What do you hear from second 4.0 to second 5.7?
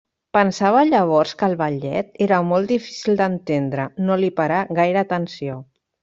no li parà gaire atenció.